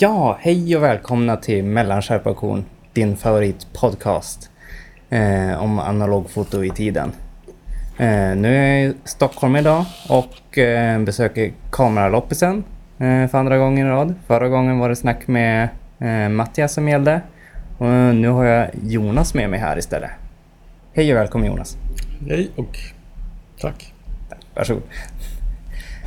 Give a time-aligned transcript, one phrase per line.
[0.00, 4.50] Ja, hej och välkomna till Mellanskärpaktion, din favoritpodcast
[5.10, 7.12] eh, om analogfoto i tiden.
[7.98, 12.64] Eh, nu är jag i Stockholm idag och eh, besöker kameraloppisen
[12.98, 14.14] eh, för andra gången i rad.
[14.26, 17.20] Förra gången var det snack med eh, Mattias som gällde
[17.78, 20.10] och nu har jag Jonas med mig här istället.
[20.92, 21.76] Hej och välkommen Jonas.
[22.28, 22.78] Hej och
[23.60, 23.94] tack.
[24.54, 24.82] Varsågod.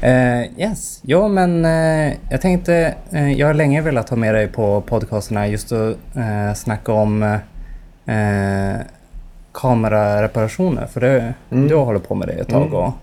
[0.03, 4.47] Uh, yes, ja men uh, jag tänkte, uh, jag har länge velat ha med dig
[4.47, 7.37] på podcasterna just att uh, snacka om
[9.51, 10.85] kamerareparationer.
[10.85, 11.67] För det, Mm.
[11.67, 12.73] du har hållit på med det ett tag Mm.
[12.73, 12.93] och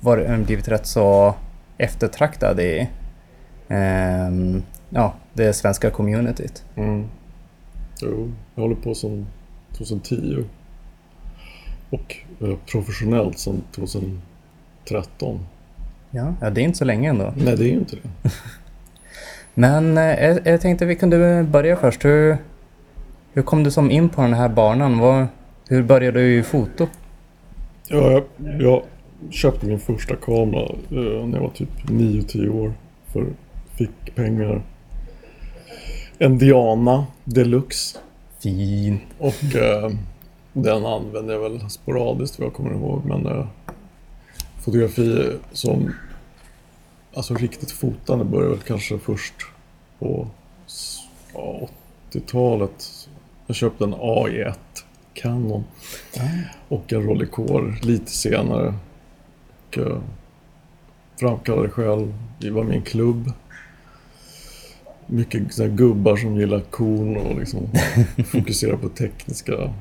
[0.00, 1.34] var, blivit rätt så
[1.78, 2.88] eftertraktad i
[3.68, 6.64] ehm, ja, det svenska communityt.
[6.76, 7.04] Mm.
[8.02, 9.26] Jo, jag håller på sedan
[9.78, 10.44] 2010
[11.90, 12.16] och
[12.72, 15.40] professionellt sedan 2013.
[16.16, 17.32] Ja, ja, det är inte så länge ändå.
[17.36, 18.30] Nej, det är ju inte det.
[19.54, 22.04] Men eh, jag, tänkte vi kunde börja först.
[22.04, 22.36] Hur,
[23.32, 24.98] hur kom du som in på den här banan?
[24.98, 25.26] Vad,
[25.68, 26.86] hur började du i foto?
[27.88, 28.24] Ja, jag,
[28.60, 28.82] jag
[29.30, 32.72] köpte min första kamera eh, när jag var typ 9-10 år.
[33.12, 33.26] För
[33.78, 34.62] fick pengar.
[36.18, 37.98] En Diana Deluxe.
[38.38, 39.00] Fin.
[39.18, 39.90] Och eh,
[40.52, 43.04] den använde jag väl sporadiskt vad jag kommer ihåg.
[43.04, 43.46] Men eh,
[44.64, 45.92] fotografi som
[47.16, 49.34] alltså riktigt fotande började väl kanske först
[49.98, 50.26] på
[50.66, 50.98] s-
[51.34, 51.68] ja,
[52.12, 53.08] 80-talet.
[53.46, 54.54] Jag köpte en AI1
[55.14, 55.64] Canon
[56.68, 58.74] och en Rolleicord lite senare.
[59.68, 59.98] Och eh,
[61.20, 62.14] framkallade själv.
[62.40, 63.32] Vi var med i en klubb.
[65.06, 67.68] Mycket så gubbar som gillar kon och liksom
[68.24, 69.72] fokuserar på tekniska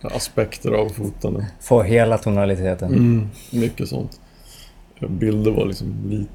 [0.00, 1.46] aspekter av fotande.
[1.60, 2.94] Få hela tonaliteten.
[2.94, 4.20] Mm, mycket sånt.
[5.08, 6.32] Bilder var liksom lite...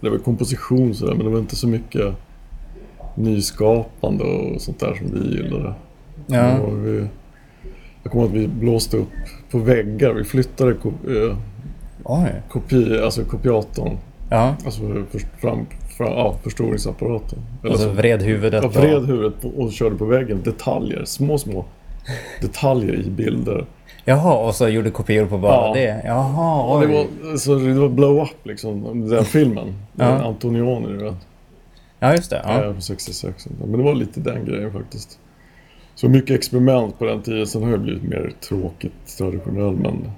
[0.00, 2.14] Det var komposition sådär men det var inte så mycket
[3.14, 5.74] nyskapande och sånt där som vi gillade.
[6.26, 6.66] Ja.
[6.66, 7.06] Vi,
[8.02, 9.08] jag kommer att vi blåste upp
[9.50, 10.12] på väggar.
[10.12, 11.36] Vi flyttade ko, eh,
[12.04, 12.42] Oj.
[12.50, 13.96] kopi, alltså kopiatorn.
[14.30, 14.56] Ja.
[14.64, 15.04] Alltså för,
[15.40, 17.38] fram, fram, ja, förstoringsapparaten.
[17.62, 18.64] Eller Och så vred huvudet.
[18.64, 20.40] Och- vred huvudet på, och körde på väggen.
[20.44, 21.64] Detaljer, små små
[22.40, 23.66] detaljer i bilder.
[24.04, 25.74] Jaha, och så gjorde kopior på bara Ja.
[25.74, 26.02] det?
[26.04, 26.86] Jaha, oj.
[26.86, 29.74] det var, så det var blow up liksom, den filmen.
[29.94, 30.04] Ja.
[30.24, 31.14] Antonioni, du vet.
[31.98, 32.42] Ja, just det.
[32.44, 32.64] Ja.
[32.64, 32.72] Ja.
[32.74, 33.48] På 66.
[33.60, 35.18] Men det var lite den grejen faktiskt.
[35.94, 37.46] Så mycket experiment på den tiden.
[37.46, 40.10] Sen har jag blivit mer tråkigt traditionell men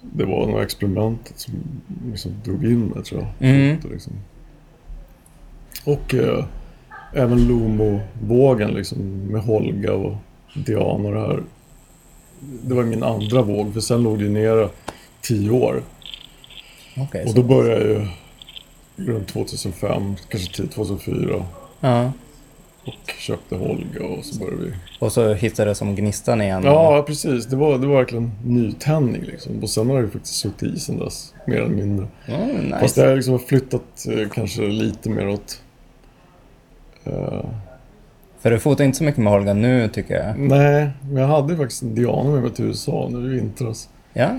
[0.00, 1.54] det var nog experimentet som
[2.10, 3.50] liksom drog in mig tror jag.
[3.50, 3.76] Mm.
[3.92, 4.12] Liksom.
[5.84, 6.44] Och eh,
[7.14, 8.98] även Lomo-vågen liksom
[9.30, 10.14] med Holga och
[10.54, 11.42] Diana och det här.
[12.40, 14.68] Det var min andra våg för sen låg det nere
[15.20, 15.82] tio år.
[16.96, 18.06] Okej, Och då började jag
[18.96, 21.44] ju runt 2005, kanske till 2004
[21.80, 22.12] ja.
[22.84, 24.72] och köpte Holga och så började vi.
[24.98, 26.62] Och så hittade det som gnistan igen.
[26.64, 27.46] Ja, precis.
[27.46, 29.62] Det var, det var verkligen nytändning liksom.
[29.62, 32.08] Och sen har det faktiskt suttit i sen dess, mer eller mindre.
[32.26, 32.78] Mm, nice.
[32.80, 35.62] Fast det har liksom flyttat eh, kanske lite mer åt...
[37.04, 37.44] eh,
[38.40, 40.38] För du fotar inte så mycket med Holga nu tycker jag.
[40.38, 43.88] nej, men jag hade faktiskt en Diana med mig till USA nu i vintras.
[44.12, 44.30] Ja,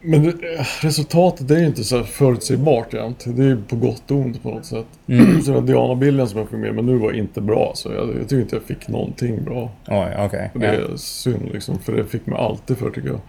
[0.00, 0.32] Men
[0.80, 3.38] resultatet är ju inte så förutsägbart egentligen.
[3.38, 4.86] Det är ju på gott och ont på något sätt.
[5.06, 5.42] Mm.
[5.42, 7.72] Så den Diana-bilden som jag fick med mig nu var inte bra.
[7.74, 9.70] Så jag, jag tycker inte jag fick någonting bra.
[9.88, 10.50] oj, okej.
[10.54, 13.20] Och det är synd liksom, för det fick mig alltid för tycker jag.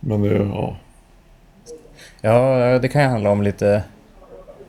[0.00, 0.76] Men det, ja.
[2.20, 3.82] ja, det kan ju handla om lite,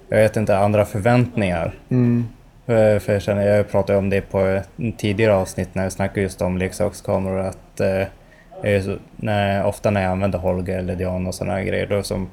[0.10, 1.76] jag vet inte, andra förväntningar.
[1.90, 2.28] Mm.
[2.70, 4.62] För för jag känner, jag pratade om det på
[4.98, 10.12] tidigare avsnitt när vi snackade just om leksakskameror att eh, så, när, ofta när jag
[10.12, 12.30] använder Holga eller Diana och sådana här grejer då som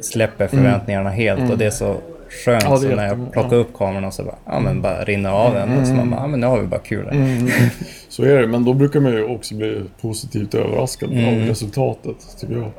[0.00, 1.96] släpper förväntningarna helt och det är så
[2.44, 2.72] skönt Mm.
[2.72, 5.54] Ja, så när jag plockar upp kameran och så bara, ja men bara rinner av
[5.54, 7.08] den och så man bara, ja men nu har vi bara kul.
[7.12, 7.48] Mm.
[8.08, 11.28] Så är det, men då brukar man ju också bli positivt överraskad Mm.
[11.42, 12.70] av resultatet, tycker jag.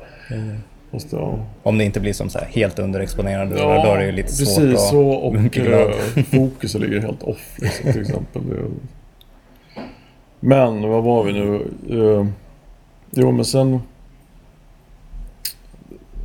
[0.96, 1.38] Fast, ja.
[1.62, 4.56] Om det inte blir som så här helt underexponerade då är det ju lite svårt
[4.56, 4.88] precis att...
[4.88, 5.90] så och glad.
[6.16, 8.42] eh, fokuset ligger helt off liksom, till exempel.
[10.40, 11.54] Men vad var vi nu?
[11.90, 12.26] Eh,
[13.10, 13.80] jo men sen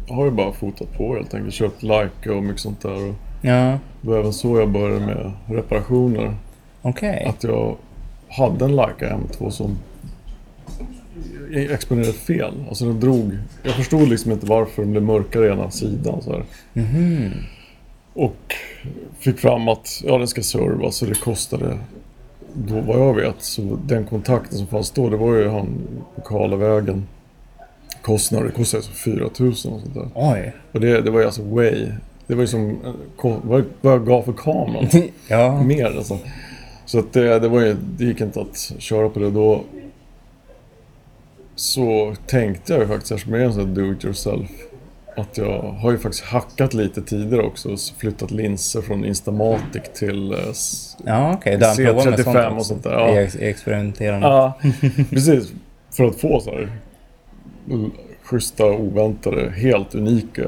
[0.10, 1.54] har jag bara fotat på helt enkelt.
[1.54, 3.10] Köpt Leica och mycket sånt där.
[3.10, 6.36] Och Ja, det var även så jag började med reparationer.
[6.82, 7.26] Okej.
[7.26, 7.76] Att jag
[8.30, 9.78] hade en Leica M2 som
[11.54, 12.54] exponerade fel.
[12.70, 13.38] Alltså den drog...
[13.64, 16.42] Jag förstod liksom inte varför den blev mörkare i ena sidan så.
[16.74, 17.32] Mhm.
[18.14, 18.56] Och
[19.20, 21.78] fick fram att ja, den ska servas så det kostade
[22.54, 25.82] då vad jag vet så den kontakten som fanns då det var ju han
[26.16, 27.08] på Karlavägen.
[28.02, 30.10] Kostnader, det kostade så 4 000 och sånt där.
[30.16, 30.54] Oj.
[30.72, 31.88] Och det, det var ju alltså way.
[32.28, 34.88] Det var ju som eh, vad jag gav för kameran.
[35.28, 35.64] ja.
[35.64, 36.18] Mer alltså.
[36.86, 39.64] Så att det, det, var ju, det gick inte att köra på det då.
[41.62, 44.50] Så tänkte jag ju faktiskt, eftersom jag är en sån do it yourself.
[45.18, 47.70] Att jag har ju faktiskt hackat lite tidigare också.
[47.74, 50.38] och Flyttat linser från Instamatic till eh,
[51.06, 51.58] Ja, okej.
[51.58, 52.56] Du har sånt C35 också.
[52.56, 52.92] och sånt där.
[52.92, 53.22] Ja.
[53.22, 54.28] I experimenterande.
[54.28, 54.54] Ja,
[55.10, 55.54] precis.
[55.92, 56.70] För att få så här
[58.24, 60.42] schyssta, oväntade, helt unika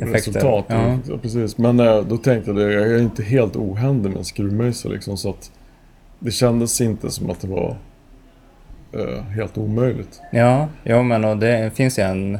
[0.00, 0.64] Effekter, resultat.
[0.68, 0.98] ja.
[1.08, 1.18] Ja.
[1.22, 1.58] precis.
[1.58, 5.16] Men eh, då tänkte jag det, jag är inte helt ohändig med en skruvmejsel liksom.
[5.16, 5.50] Så att
[6.18, 7.76] det kändes inte som att det var
[8.92, 10.20] eh, helt omöjligt.
[10.32, 12.38] Ja, ja men och det finns ju en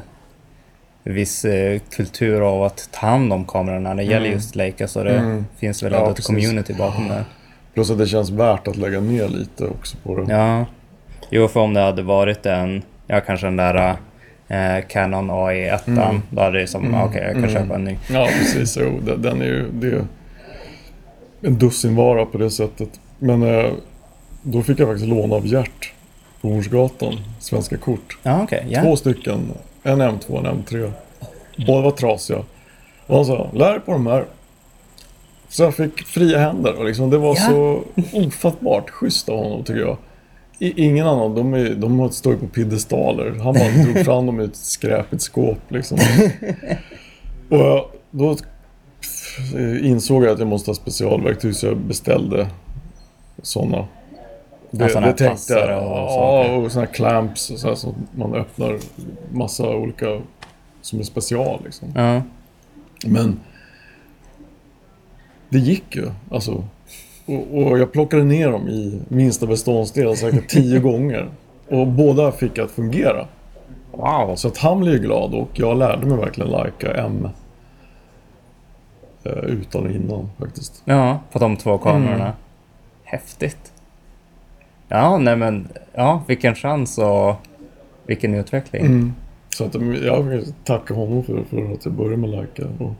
[1.03, 4.31] viss eh, kultur av att ta hand om kamerorna när det gäller Mm.
[4.31, 5.45] just Leica så det Mm.
[5.57, 7.25] finns väl Ja, ett community bakom det.
[7.73, 10.33] Plus att det känns värt att lägga ner lite också på det.
[10.33, 10.65] Ja,
[11.29, 13.95] jo för om det hade varit en, ja kanske den där
[14.47, 16.21] eh, Canon AE1, Mm.
[16.29, 17.01] då hade det som, Mm.
[17.01, 17.53] okej jag kan Mm.
[17.55, 17.97] köpa en ny.
[18.11, 18.77] Ja, precis.
[18.81, 20.03] Jo, det- den är ju det är
[21.41, 22.89] en dussinvara på det sättet.
[23.19, 23.71] Men eh,
[24.43, 25.93] då fick jag faktiskt låna av Gert
[26.41, 28.17] på Hornsgatan, Svenska kort.
[28.23, 28.81] Ja okej, ja.
[28.81, 29.51] Två stycken,
[29.83, 30.91] en M2 och en M3.
[31.67, 32.39] Båda var trasiga.
[33.07, 34.25] Och han sa, lär på de här.
[35.49, 37.35] Så jag fick fria händer och liksom, det var Ja.
[37.49, 37.83] så
[38.13, 39.97] ofattbart schysst av honom tycker jag.
[40.59, 43.31] I, ingen annan, de, är, de står ju på piedestaler.
[43.43, 45.97] Han bara drog fram dem i ett skräpigt skåp liksom.
[47.49, 48.37] Och jag, då
[49.81, 52.47] insåg jag att jag måste ha specialverktyg så jag beställde
[53.41, 53.87] sådana.
[54.71, 55.83] Det, såna det tänkte jag.
[55.83, 58.77] och Ja, och sådana här clamps och så här, som man öppnar
[59.31, 60.21] massa olika
[60.81, 61.87] som är special liksom.
[61.95, 62.21] Ja.
[63.05, 63.39] Men
[65.49, 66.07] det gick ju.
[66.31, 66.63] Alltså,
[67.25, 71.29] och, och jag plockade ner dem i minsta beståndsdel säkert tio gånger.
[71.69, 73.27] Och båda fick att fungera.
[73.91, 74.35] Wow.
[74.35, 77.27] Så att han blev glad och jag lärde mig verkligen Leica M.
[79.23, 80.81] eh, Utan och innan faktiskt.
[80.85, 82.23] Ja, på de två kamerorna.
[82.23, 82.35] Mm.
[83.03, 83.70] Häftigt.
[84.93, 87.35] Ja, nej men, ja, vilken chans och
[88.05, 89.13] vilken utveckling.
[89.49, 92.63] Så att mm, jag vill tacka honom för, för att jag började med Leica.
[92.79, 92.93] Och,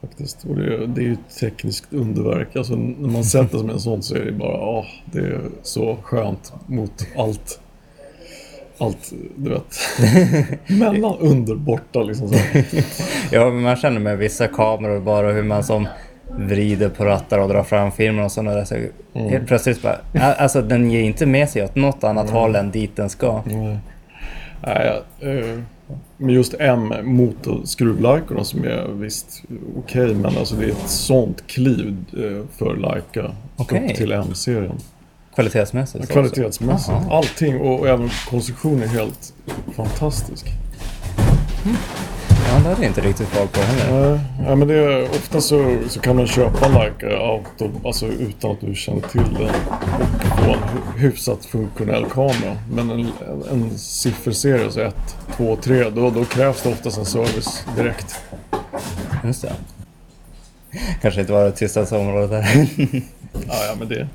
[0.00, 0.44] faktiskt.
[0.44, 2.56] Och det, det är ju ett tekniskt underverk.
[2.56, 5.40] Alltså när man sätter sig med en sån så är det bara, ja, det är
[5.62, 7.60] så skönt mot allt.
[8.78, 9.76] Allt, du vet.
[10.78, 12.28] Mellan, under, borta liksom.
[12.28, 12.36] Så.
[13.30, 15.88] Ja, men man känner med vissa kameror bara hur man som
[16.38, 18.64] vrider på rattar och drar fram filmen och sådana där.
[18.64, 18.74] Så
[19.12, 19.98] Helt plötsligt bara,
[20.34, 23.42] alltså den ger inte med sig åt något annat håll än dit den ska.
[23.44, 23.78] Nej,
[24.60, 25.60] Nej eh,
[26.16, 29.42] men just M mot skruvlajkorna som är visst
[29.78, 33.90] okej men alltså det är ett sånt kliv eh, för Leica Okej.
[33.90, 34.78] upp till M-serien.
[35.34, 36.04] Kvalitetsmässigt.
[36.04, 36.12] också.
[36.12, 36.98] Kvalitetsmässigt.
[37.10, 39.34] Allting och, och även konstruktionen är helt
[39.76, 40.46] fantastisk.
[42.48, 44.20] Ja, det hade jag inte riktigt koll på heller.
[44.46, 48.50] Nej, men det är, ofta så, så kan man köpa en Leica auto, alltså utan
[48.50, 52.56] att du känner till den och få en hy- hyfsat funktionell kamera.
[52.72, 53.12] Men en,
[53.50, 54.94] en sifferserie, så 1,
[55.36, 58.16] 2, 3, då, då krävs det oftast en service direkt.
[59.24, 59.52] Just det.
[61.02, 62.66] Kanske inte var det tystaste området där.
[63.32, 64.08] Ja, ja, men det...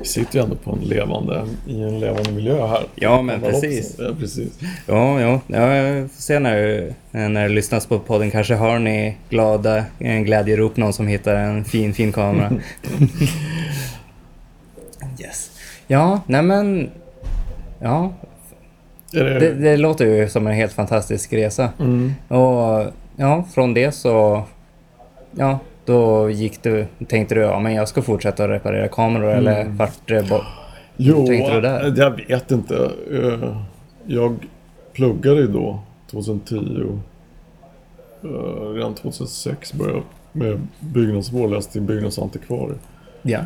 [0.00, 2.86] Vi sitter ju ändå på en levande, i en levande miljö här.
[2.94, 3.96] Ja, men precis.
[3.98, 4.58] Ja, precis.
[4.86, 8.30] Ja, ja, ja, får se när, när det lyssnas på podden.
[8.30, 12.50] Kanske hör ni glada en glädjerop någon som hittar en fin, fin kamera.
[15.20, 15.50] yes.
[15.86, 16.90] Ja, nej men...
[17.80, 18.12] Ja,
[19.10, 21.68] det, det, det låter ju som en helt fantastisk resa.
[21.78, 22.14] Mm.
[22.28, 24.44] Och ja, från det så...
[25.36, 26.86] Ja, då gick du...
[27.08, 30.40] Tänkte du, ja men jag ska fortsätta reparera kameror eller vart bo-
[30.96, 31.94] Jo, tänkte du där?
[31.96, 32.90] jag vet inte.
[33.12, 33.56] Eh,
[34.06, 34.36] Jag
[34.92, 36.56] pluggade ju då 2010.
[38.22, 38.28] eh,
[38.74, 42.74] Redan 2006 började jag med byggnadsvård, läste till byggnadsantikvarie.
[43.22, 43.40] Ja.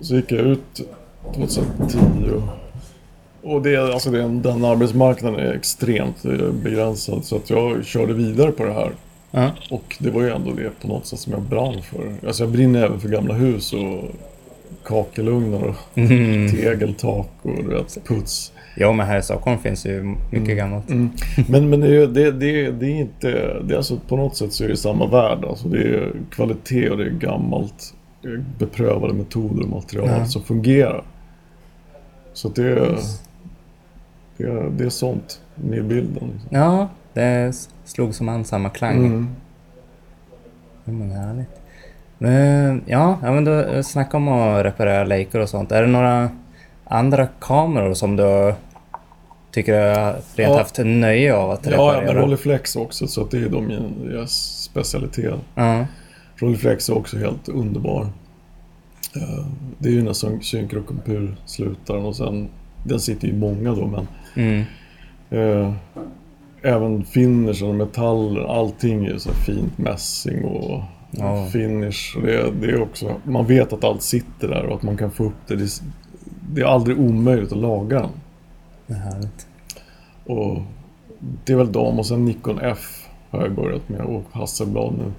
[0.00, 0.80] Så gick jag ut
[1.34, 1.98] 2010.
[3.42, 8.52] Och det, alltså det, den arbetsmarknaden är extremt eh, begränsad så att jag körde vidare
[8.52, 8.92] på det här.
[9.34, 9.50] Ja.
[9.70, 12.26] Och det var ju ändå det på något sätt som jag brann för.
[12.26, 14.04] Alltså jag brinner även för gamla hus och
[14.84, 16.48] kakelugnar och Mm.
[16.50, 18.52] tegeltak och du vet, puts.
[18.76, 20.56] Jo, men här i Stockholm finns ju mycket Mm.
[20.56, 20.90] gammalt.
[20.90, 21.10] Mm.
[21.48, 23.30] Men, men det, är det, det, det är inte...
[23.64, 25.44] Det är alltså, på något sätt så är det samma värld.
[25.44, 27.94] Alltså, det är kvalitet och det är gammalt.
[28.58, 30.24] Beprövade metoder och material Ja.
[30.26, 31.02] som fungerar.
[32.32, 32.98] Så det är...
[34.36, 36.30] Det är, det är sånt med i bilden.
[36.32, 36.48] Liksom.
[36.58, 37.52] Ja, det
[37.84, 39.06] slog som an samma klang.
[39.06, 39.28] Mm.
[40.84, 41.60] Men härligt.
[42.18, 45.72] Men, ja, men du snackade om att reparera Leica och sånt.
[45.72, 46.30] Är det några
[46.84, 48.54] andra kameror som du
[49.50, 50.58] tycker har rent Ja.
[50.58, 52.12] haft nöje av att Ja, ja, reparera?
[52.12, 53.06] men Rolleiflex också.
[53.06, 55.34] Så det är då min deras specialitet.
[55.54, 55.86] Ja,
[56.36, 58.02] Rolleiflex är också helt underbar.
[59.16, 59.46] Eh,
[59.78, 62.48] Det är ju när syn- synkrokompur slutar och sen...
[62.84, 64.08] Den sitter ju många då men...
[64.36, 64.64] mm,
[65.30, 65.72] Eh,
[66.64, 70.80] även finishen och metaller, allting är så fint mässing och
[71.16, 71.46] Ja.
[71.52, 72.16] finish.
[72.22, 75.24] Det, det är också, man vet att allt sitter där och att man kan få
[75.24, 75.56] upp det.
[75.56, 75.84] Det, är-
[76.52, 78.08] det är aldrig omöjligt att laga den.
[78.86, 79.46] det är härligt.
[80.26, 80.58] Och
[81.44, 85.12] det är väl de och sen Nikon F har jag börjat med och Hasselblad nu.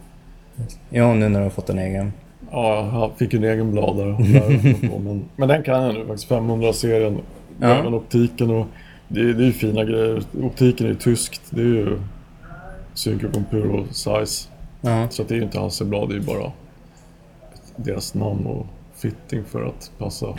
[0.89, 2.13] Ja, nu när du har fått en egen.
[2.51, 4.17] Ja, jag fick en egen bladare
[5.03, 6.31] men, men den kan jag nu faktiskt.
[6.31, 7.17] 500-serien.
[7.59, 7.67] Ja.
[7.67, 8.65] Även optiken och
[9.07, 10.23] det, är- det är ju fina grejer.
[10.41, 11.41] Optiken är ju tyskt.
[11.49, 11.97] Det är ju
[12.93, 14.47] Synchrocompur och Size.
[14.81, 16.51] Ja, Så det är ju inte Hasselblad, det är ju bara
[17.75, 18.65] deras namn och
[18.97, 20.37] fitting för att passa.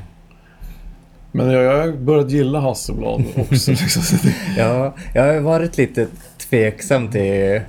[1.32, 3.70] Men jag, har börjat gilla Hasselblad också.
[3.70, 4.02] liksom.
[4.58, 6.06] Ja, jag har varit lite
[6.50, 7.60] tveksam till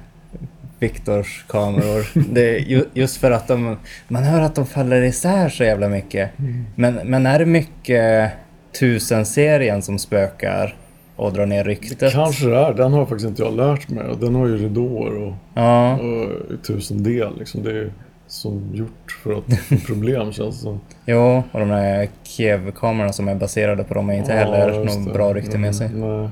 [0.79, 2.07] Viktors kameror.
[2.33, 2.57] Det
[2.93, 3.77] just för att de,
[4.07, 6.31] man hör att de faller isär så jävla mycket.
[6.75, 8.31] Men, men är det mycket
[8.79, 10.75] tusen-serien som spökar
[11.17, 12.11] och drar ner ryktet?
[12.13, 12.73] Kanske det är.
[12.73, 14.05] Den har faktiskt inte jag lärt mig.
[14.19, 16.29] Den har ju ridåer och, Ja, och
[16.67, 17.39] tusen del.
[17.39, 17.63] Liksom.
[17.63, 17.91] Det är
[18.27, 20.79] som gjort för att få problem känns det som.
[21.05, 24.99] jo, och de där Kiev-kamerorna som är baserade på dem är inte heller Ja, just
[24.99, 25.87] något bra rykte med sig.
[25.87, 26.29] Mm, nej.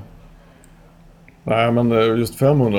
[1.44, 2.78] nej, men eh, just 500.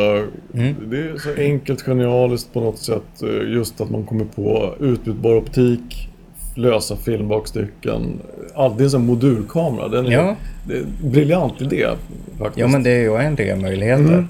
[0.54, 0.76] Mm.
[0.90, 3.22] Det är så enkelt genialiskt på något sätt.
[3.24, 6.10] eh, Just att man kommer på utbytbar optik,
[6.58, 8.20] lösa filmbakstycken.
[8.56, 9.88] Allt, det är en sån modulkamera.
[9.88, 10.36] Den är, Ja.
[10.68, 11.88] det är en briljant idé
[12.38, 12.58] faktiskt.
[12.58, 14.04] Jo, men det är ju oändliga möjligheter.
[14.14, 14.30] Mm.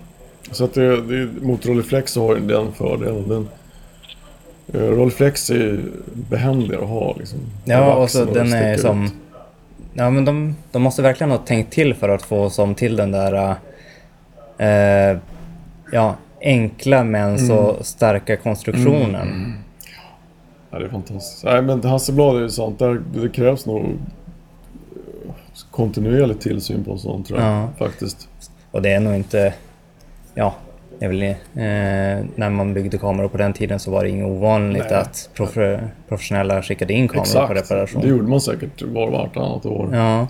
[0.51, 3.27] Så att det, det, mot Rolleiflex har ju den fördelen.
[3.29, 3.48] Den,
[4.74, 5.79] eh, Rolleiflex är ju
[6.29, 7.39] behändigare att ha liksom.
[7.65, 9.05] Ja, och så den är som...
[9.05, 9.12] ut.
[9.93, 13.12] Ja, men de, de måste verkligen ha tänkt till för att få som till den
[13.12, 13.55] där...
[14.57, 15.17] Eh,
[15.91, 17.84] ja, enkla men så Mm.
[17.84, 19.53] starka konstruktionen.
[20.71, 21.43] Ja, det är fantastiskt.
[21.43, 22.79] Nej, men Hasselblad är ju sånt.
[22.79, 23.91] Där, det krävs nog eh,
[25.71, 27.50] kontinuerlig tillsyn på sånt tror jag.
[27.50, 27.69] Ja.
[27.77, 28.29] Faktiskt.
[28.71, 29.53] Och det är nog inte...
[30.33, 30.53] Ja,
[31.00, 31.24] är väl...
[31.24, 31.36] Eh,
[32.36, 35.00] när man byggde kameror på den tiden så var det inget ovanligt Nej.
[35.00, 37.71] att prof- professionella skickade in kameror på Exakt.
[37.71, 38.01] reparation.
[38.01, 39.89] Det gjorde man säkert var och vartannat år.
[39.93, 40.27] Ja,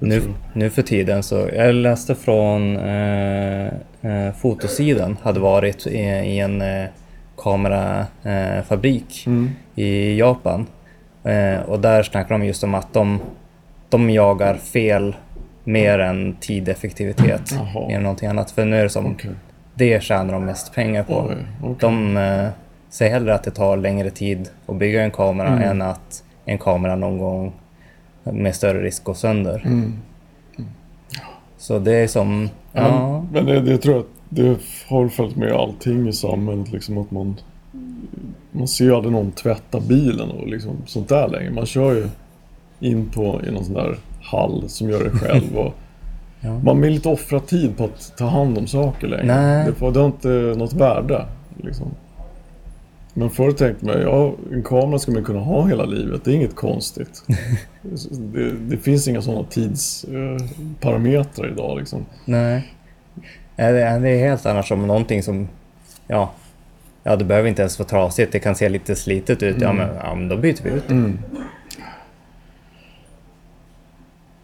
[0.00, 0.22] jag nu,
[0.52, 1.48] nu för tiden så...
[1.54, 3.66] Jag läste från eh,
[4.00, 6.84] eh, fotosidan hade varit i, i en eh,
[7.40, 9.50] kamerafabrik eh, Mm.
[9.74, 10.66] i Japan.
[11.24, 13.20] Eh, och där snackar de just om att de,
[13.88, 15.16] de jagar fel
[15.64, 17.52] mer än tideffektivitet.
[17.52, 17.90] Jaha.
[17.90, 18.50] Än någonting annat.
[18.50, 19.30] För nu är det som, Okej.
[19.74, 21.26] det tjänar de mest pengar på.
[21.30, 21.76] Oj, okej.
[21.80, 22.48] De eh,
[22.90, 25.62] säger hellre att det tar längre tid att bygga en kamera Mm.
[25.62, 27.52] än att en kamera någon gång
[28.22, 29.62] med större risk går sönder.
[29.64, 29.92] Mm.
[31.58, 32.48] Så det är som...
[32.72, 34.58] Ja, Men, men det, det tror jag det
[34.88, 36.72] har följt med allting i samhället.
[36.72, 37.36] Liksom att man,
[38.52, 41.50] man ser ju aldrig någon tvätta bilen och liksom sånt där längre.
[41.50, 42.08] Man kör ju
[42.80, 45.56] in på i någon sån där hall som gör det själv.
[45.56, 45.74] Och
[46.40, 46.58] Ja.
[46.58, 49.24] Man vill inte offra tid på att ta hand om saker längre.
[49.24, 49.66] Nej.
[49.66, 51.26] Det, får, det har inte något värde.
[51.56, 51.86] Liksom.
[53.14, 56.24] Men förr tänkte man, ja, en kamera ska man kunna ha hela livet.
[56.24, 57.22] Det är inget konstigt.
[58.12, 61.78] det, det finns inga sådana tidsparametrar idag.
[61.78, 62.06] Liksom.
[62.24, 62.74] nej.
[63.56, 65.48] Det är, helt annars som någonting som...
[66.06, 66.30] Ja,
[67.02, 68.32] ja, det behöver inte ens vara trasigt.
[68.32, 69.56] Det kan se lite slitet ut.
[69.60, 70.94] Ja, men, ja, men då byter vi ut det.
[70.94, 71.18] Mm.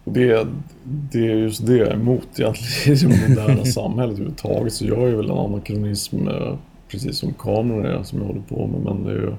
[0.05, 0.47] Det,
[0.83, 4.73] det är just det jag är emot egentligen i det moderna samhället överhuvudtaget.
[4.73, 6.55] Så jag är väl en anakronism, eh,
[6.91, 8.81] precis som kameror är, som jag håller på med.
[8.81, 9.29] Men det, är, ju-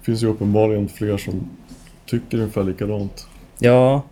[0.00, 1.48] det finns ju uppenbarligen fler som
[2.06, 3.26] tycker ungefär likadant.
[3.58, 4.02] Ja,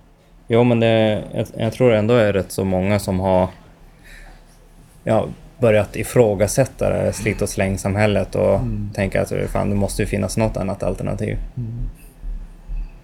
[0.48, 3.48] jo, men det, jag, jag tror ändå är rätt så många som har
[5.06, 8.60] ja, börjat ifrågasätta det slit och släng-samhället och
[8.94, 11.38] tänka att fan, det måste ju finnas något annat alternativ.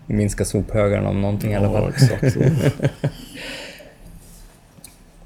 [0.06, 1.88] Minska sophögarna om någonting i alla fall.
[1.88, 2.36] exakt.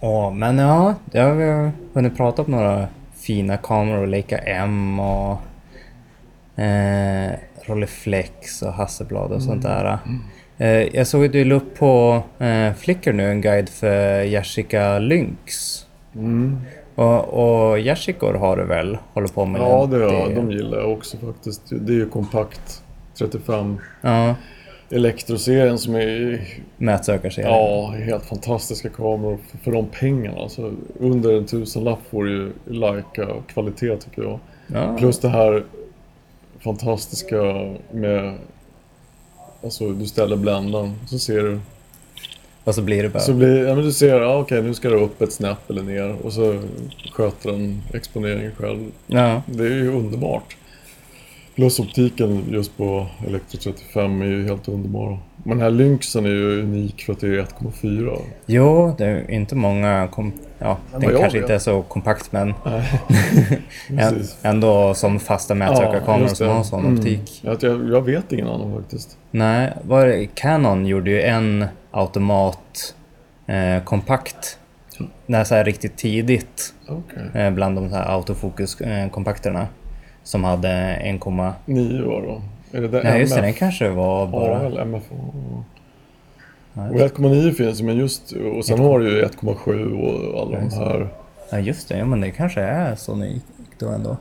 [0.00, 5.40] Åh, men ja, jag har vi hunnit prata om några fina kameror, Leica M och
[6.61, 7.33] eh,
[7.64, 9.99] Rolleiflex och Hasselblad och sånt där.
[10.59, 14.99] Eh, jag såg att du la upp på eh, Flickr nu en guide för Yashica
[14.99, 15.85] Lynx.
[16.18, 16.58] Mm.
[16.94, 18.99] Och, och Yashikor har du väl?
[19.12, 21.62] Håller på med Ja, det, ja, de gillar jag också faktiskt.
[21.70, 22.82] Det är ju kompakt
[23.18, 24.35] 35 Ja,
[24.90, 26.40] Elektroserien som är
[26.76, 27.50] mätsökarserien.
[27.52, 30.40] ja, helt fantastiska kameror för, för de pengarna.
[30.40, 34.38] Alltså, under en tusenlapp får du ju Leica kvalitet tycker jag.
[34.66, 34.96] Ja.
[34.99, 35.64] Plus det här
[36.61, 37.42] fantastiska
[37.90, 38.35] med
[39.64, 41.61] Alltså du ställer bländan så ser du
[42.66, 43.23] Och så blir det bara...
[43.23, 45.82] Så blir, ja, men du ser, ja, okej nu ska det upp ett snäpp eller
[45.82, 46.62] ner och så
[47.12, 48.78] sköter den exponeringen själv.
[49.06, 50.56] Ja, Det är ju underbart.
[51.56, 55.18] Plus optiken just på Electro 35 är ju helt underbar.
[55.36, 58.18] Men den här Lynxen är ju unik för att det är 1,4.
[58.46, 60.08] jo, det är inte många...
[60.12, 60.32] Kom...
[60.58, 61.34] Ja, den kanske vet.
[61.34, 62.54] inte är så kompakt men
[64.42, 66.98] ändå som fasta mätsökarkameror just som har sån Mm.
[66.98, 67.40] optik.
[67.44, 69.18] Jag, jag, vet ingen annan faktiskt.
[69.30, 72.94] Nej, var Canon gjorde ju en automat
[73.46, 74.58] eh, kompakt.
[75.26, 77.42] När så här riktigt tidigt Okej.
[77.42, 79.08] eh, bland de här autofokus eh.
[80.26, 81.21] Som hade 1,
[81.66, 82.42] 9 var då.
[82.78, 84.61] Är det där nej just det, den kanske var Ja, bara...
[84.61, 85.02] eller MF.
[86.73, 88.33] Ja, Och 1,9 finns men just...
[88.56, 90.78] Och sen har du ju 1,7 och alla de Precis.
[90.78, 91.09] här.
[91.50, 93.47] Ja just det, ja, men det kanske är så unikt
[93.78, 94.16] då ändå.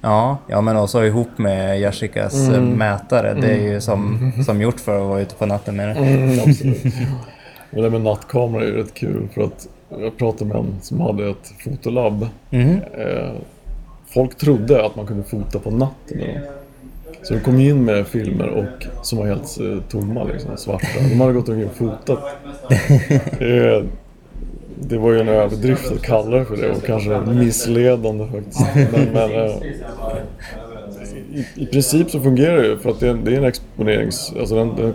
[0.00, 3.34] Ja, ja men också ihop med Yashicas eh, mätare.
[3.34, 5.94] Det är ju som, som gjort för att vara ute på natten med det.
[5.94, 6.84] Mm, absolut.
[7.72, 9.68] Och det med nattkamera är ju rätt kul för att
[10.00, 12.26] jag pratade med en som hade ett fotolabb.
[12.50, 13.30] Eh,
[14.06, 16.18] folk trodde att man kunde fota på natten.
[17.22, 20.86] Så de kom in med filmer och, som var helt eh, tomma, liksom, svarta.
[21.10, 22.18] De hade gått omkring och fotat.
[23.40, 23.84] Eh,
[24.88, 28.60] det var ju en överdrift att kalla det för det och kanske missledande faktiskt.
[28.92, 29.30] Men, men
[31.34, 33.44] i, i princip så fungerar det ju för att det är, en- det är en
[33.44, 34.32] exponerings...
[34.40, 34.92] Alltså den,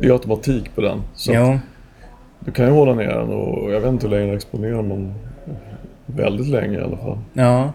[0.00, 1.02] det är automatik på den.
[1.14, 1.58] Så Jo,
[2.40, 5.14] du kan ju hålla ner den och jag vet inte hur länge den exponerar men
[6.06, 7.18] väldigt länge i alla fall.
[7.32, 7.72] ja.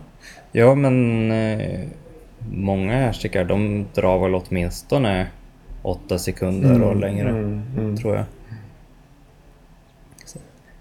[0.51, 1.79] Ja men eh,
[2.51, 5.27] många Yashikar de drar väl åtminstone
[5.81, 7.29] åtta sekunder och längre.
[7.29, 7.97] Mm, mm.
[7.97, 8.25] tror jag.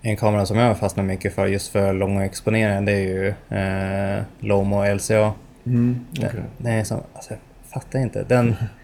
[0.02, 4.22] En kamera som jag fastnar mycket för just för långa exponeringar det är ju eh,
[4.40, 5.32] Lomo LCA.
[5.66, 6.40] Mm, Den, okej.
[6.58, 7.40] den är som, alltså, jag
[7.72, 8.24] fattar inte.
[8.28, 8.54] Den,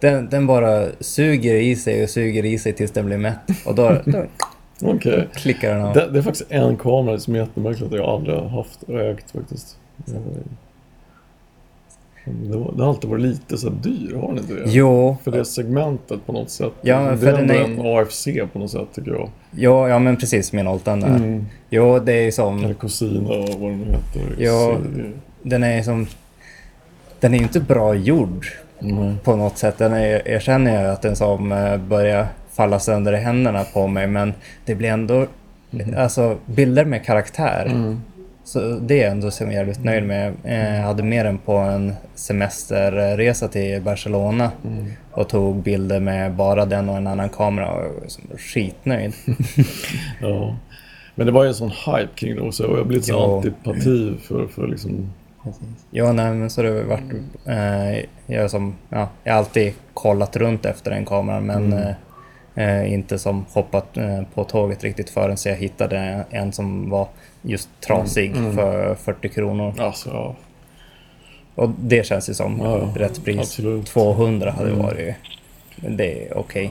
[0.00, 3.38] den, den bara suger i sig och suger i sig tills den blir mätt.
[3.66, 3.96] Och då,
[4.78, 4.98] då
[5.34, 5.94] klickar den av.
[5.94, 9.30] Det, det är faktiskt en kamera som är jättemärkligt att jag aldrig har haft ägt
[9.30, 9.76] faktiskt.
[12.24, 14.62] Det, var, det har alltid varit lite så dyr, har den inte det?
[14.66, 16.72] Jo, För det segmentet på något sätt.
[16.82, 19.30] Ja, det för är den ändå är- en AFC på något sätt tycker jag.
[19.50, 21.08] jo, ja men precis min Oltan där.
[21.16, 21.46] Mm.
[21.70, 24.44] Jo, det är som, Eller Cosina och vad den nu heter.
[24.44, 24.76] Ja.
[24.96, 26.06] Det- den är som,
[27.20, 28.46] den är ju inte bra gjord
[28.82, 29.18] Mm.
[29.24, 29.78] på något sätt.
[29.78, 30.42] Den är, jag
[30.92, 35.26] att den som eh, börjar falla sönder i händerna på mig men det blir ändå
[35.96, 37.66] alltså, bilder med karaktär.
[37.66, 38.00] Mm.
[38.44, 40.32] Så det är ändå som jag är jävligt nöjd med.
[40.44, 44.86] Eh, Jag hade med den på en semesterresa till Barcelona Mm.
[45.12, 47.88] och tog bilder med bara den och en annan kamera och jag
[48.30, 49.12] var skitnöjd.
[50.20, 50.56] Ja.
[51.14, 53.36] Men det var ju en sån hype kring det också och jag så Ja.
[53.36, 55.10] antipati för, för liksom...
[55.90, 57.12] Ja, nej, men så det har varit...
[57.44, 58.04] Eh,
[58.36, 61.94] jag, som, ja, jag har alltid kollat runt efter den kameran men Mm.
[62.54, 67.08] eh, eh, inte som hoppat eh, på tåget riktigt förrän jag hittade en som var
[67.42, 68.54] just trasig Mm.
[68.56, 69.74] för 40 kronor.
[69.78, 70.36] Alltså, ja.
[71.54, 73.38] Och det känns ju som Ja, rätt pris.
[73.38, 73.86] Absolut.
[73.86, 74.82] 200 hade Mm.
[74.82, 75.14] varit...
[75.76, 76.70] Det är okej.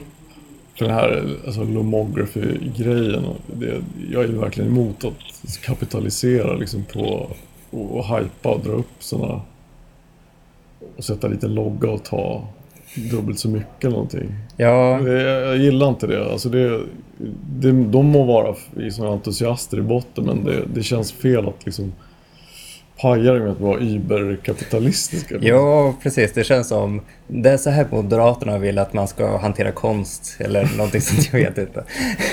[0.78, 5.14] För den här alltså, lomography-grejen, det, jag är ju verkligen emot att
[5.62, 7.28] kapitalisera liksom, på
[7.78, 9.42] och, och hypa och dra upp sådana
[10.98, 12.48] och sätta lite logga och ta
[12.96, 14.36] dubbelt så mycket eller någonting.
[14.58, 16.32] Ja, Det, jag gillar inte det.
[16.32, 16.82] Alltså det,
[17.50, 17.72] det.
[17.72, 18.56] De må vara
[18.92, 21.94] såna entusiaster i botten men det, det känns fel att liksom
[23.02, 25.36] paja det med att vara überkapitalistiska.
[25.42, 26.34] ja, precis.
[26.34, 27.02] Det känns som...
[27.28, 31.30] Det är så här Moderaterna vill att man ska hantera konst eller någonting sånt.
[31.32, 31.84] Jag vet inte.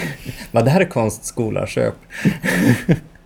[0.51, 1.95] Men det här är konstskola, köp.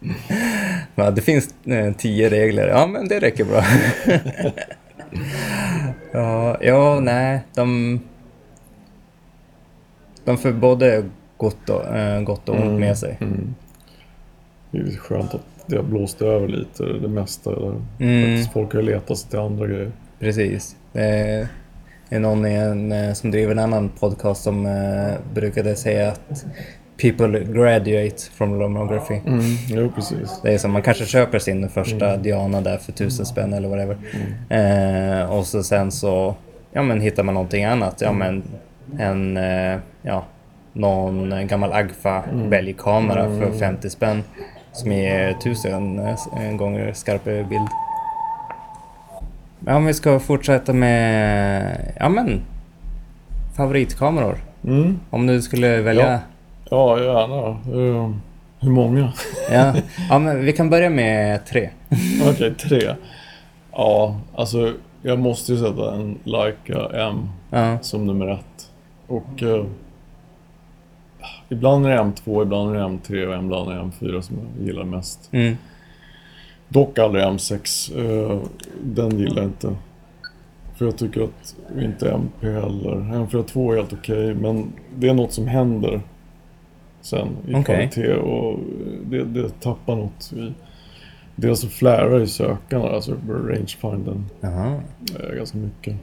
[0.99, 2.69] Men det finns eh, tio regler.
[2.69, 3.65] Ja, men det räcker bra.
[6.13, 8.01] ja, ja, nej, de...
[10.25, 11.05] De får både
[11.37, 13.17] gott och, eh, gott och ont med sig.
[13.21, 13.55] Mm.
[14.71, 17.51] Det är skönt att det har blåst över lite, det mesta.
[18.01, 18.45] Mm.
[18.53, 19.93] folk har letat sig till andra grejer.
[20.19, 20.77] Precis.
[20.93, 21.49] Det
[22.09, 24.69] är någon en, eh, som driver en annan podcast som
[25.35, 26.45] brukade säga att
[26.99, 29.21] people graduate from lomography.
[29.27, 29.41] Mm.
[29.69, 30.41] Jo, precis.
[30.43, 33.97] Det är som man kanske köper sin första Diana där för tusen spänn eller whatever.
[34.49, 36.35] Eh, och så sen så
[36.73, 38.43] ja men hittar man någonting annat, ja men
[38.99, 40.25] en, eh, ja,
[40.73, 44.23] någon gammal Agfa bälgkamera för 50 spänn
[44.73, 47.69] som ger tusen eh, gånger skarpare bild.
[49.67, 52.41] Ja, om vi ska fortsätta med, ja men,
[53.57, 54.39] favoritkameror.
[54.65, 55.01] Mm.
[55.11, 56.11] Om du skulle välja.
[56.11, 56.19] Ja,
[56.77, 57.49] gärna.
[57.49, 58.11] Eh,
[58.61, 59.13] hur många?
[59.51, 59.75] Ja,
[60.11, 61.71] ja men vi kan börja med tre.
[62.31, 62.95] Okej, tre.
[63.73, 68.71] Ja, alltså jag måste ju sätta en Leica M Ja, som nummer ett.
[69.07, 69.65] Och eh,
[71.49, 74.67] ibland är det M2, ibland är det M3 och ibland är det M4 som jag
[74.67, 75.29] gillar mest.
[75.33, 75.57] mm,
[76.69, 77.93] Dock aldrig M6.
[78.33, 78.39] eh,
[78.83, 79.75] den gillar jag inte.
[80.77, 82.95] För jag tycker att inte MP heller.
[82.97, 86.01] M42 är helt okej, men det är något som händer
[87.01, 87.65] sen i Okej.
[87.65, 88.59] kvalitet och
[89.07, 90.53] det, det tappar något i...
[91.37, 94.81] Dels så flärar i sökarna, alltså rangefindern, jaha.
[95.21, 95.97] eh, ganska mycket.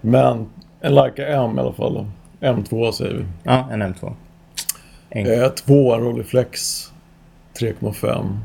[0.00, 0.46] Men
[0.80, 2.06] en Leica M i alla fall.
[2.40, 3.24] M2 säger vi.
[3.42, 4.12] Ja, en M2.
[5.10, 6.82] En, Eh, två Rolleiflex
[7.60, 8.36] 3,5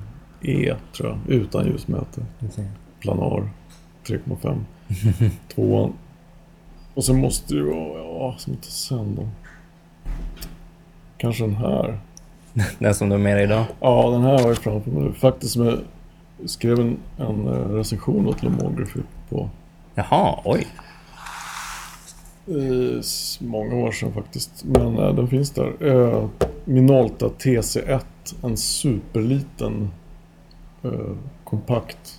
[0.42, 2.26] E tror jag, utan ljusmätare.
[3.00, 3.50] Planar
[4.08, 4.60] 3,5.
[5.56, 5.94] Tvåan.
[6.94, 9.28] Och sen måste det ju vara, ja, som inte sen då.
[11.22, 12.00] Kanske den här.
[12.80, 13.66] Den som du har med dig idag.
[13.80, 15.14] Ja, den här har jag framför mig.
[15.14, 15.80] Faktiskt jag
[16.46, 19.50] skrev en, en eh, recension åt Lomography på
[19.96, 20.68] Jaha, oj.
[22.48, 23.02] eh,
[23.40, 24.64] många år sedan faktiskt.
[24.64, 25.88] Men eh, den finns där.
[25.88, 26.28] Eh,
[26.66, 28.02] Minolta TC1.
[28.44, 29.90] En superliten
[30.84, 32.18] eh, kompakt.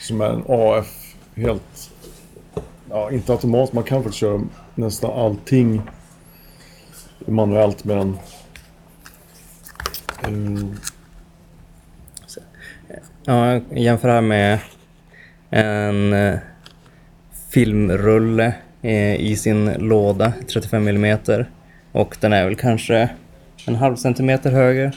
[0.00, 1.90] Som är en AF helt...
[2.90, 3.72] Ja, inte automat.
[3.72, 4.40] Man kan faktiskt köra
[4.74, 5.82] nästan allting
[7.26, 8.18] manuellt med den.
[10.22, 10.78] Eh,
[13.26, 14.58] Ja, jämför här med
[15.50, 16.38] en eh,
[17.50, 21.18] filmrulle eh, i sin låda, 35 mm.
[21.92, 23.08] Och den är väl kanske
[23.66, 24.92] en halv centimeter högre.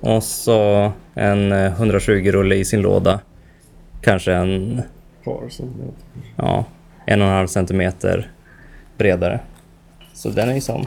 [0.00, 3.20] Och så en eh, 120-rulle i sin låda.
[4.00, 4.82] Kanske en,
[5.24, 5.94] par centimeter.
[6.36, 6.64] ja,
[7.06, 8.30] en och en halv centimeter
[8.98, 9.40] bredare.
[10.12, 10.86] Så den är ju som,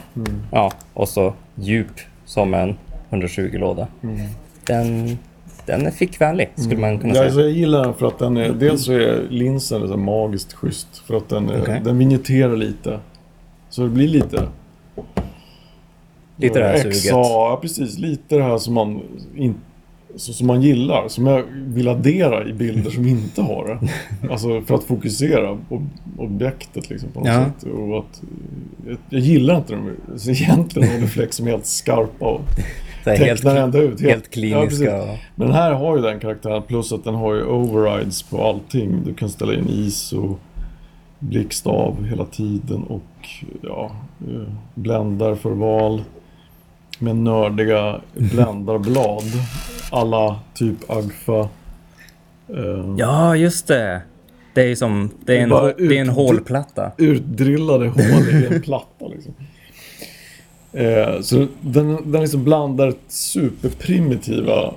[0.52, 1.91] ja, och så djup
[2.26, 2.76] som en
[3.10, 3.88] 120-låda.
[4.65, 5.17] Den,
[5.65, 7.26] den är fickvänlig, skulle man kunna Ja, säga.
[7.26, 10.98] alltså jag gillar den för att den är, dels så är linsen liksom magiskt schysst.
[10.98, 11.82] För att den, är, Okej.
[11.84, 13.00] den vinjetterar lite.
[13.69, 14.48] Så det blir lite...
[16.36, 17.06] Lite det här suget.
[17.06, 17.98] Ja, precis.
[17.98, 19.02] Lite det här som man,
[19.36, 19.56] in,
[20.15, 21.08] så, som man gillar.
[21.08, 23.89] Som jag vill addera i bilder som inte har det.
[24.32, 25.82] Alltså för att fokusera på
[26.17, 27.45] objektet liksom på något Ja.
[27.45, 27.63] sätt.
[27.74, 28.22] Och att,
[29.10, 29.91] jag, gillar inte dem.
[30.17, 32.41] Så egentligen är reflex som är helt skarpa och
[33.06, 34.02] helt, tecknar ända ut.
[34.02, 35.02] helt Ja, kliniska.
[35.02, 38.43] och, Men den här har ju den karaktären plus att den har ju overrides på
[38.48, 39.02] allting.
[39.06, 40.36] Du kan ställa in ISO,
[41.19, 43.02] blixtav hela tiden och
[43.62, 43.91] ja,
[44.28, 46.02] eh, bländar för val
[47.00, 49.24] med nördiga bländarblad.
[49.92, 51.40] Alla typ Agfa.
[52.50, 54.02] eh, ja, just det.
[54.54, 55.50] Det är som, det är en,
[55.88, 56.92] det är en hålplatta.
[56.98, 59.34] Utdrillade hål i en platta liksom.
[60.74, 64.74] Eh, så den, den liksom blandar superprimitiva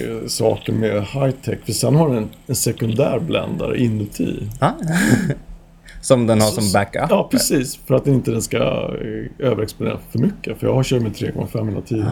[0.00, 1.58] eh, saker med high-tech.
[1.64, 4.48] För sen har den en, en sekundär bländare inuti.
[4.58, 4.70] Ah.
[6.04, 7.02] Som den har som backup.
[7.10, 7.78] Ja, precis.
[7.86, 10.58] För att inte den ska eh, överexponera för mycket.
[10.58, 12.10] För jag har kört med 3,5 hela tiden.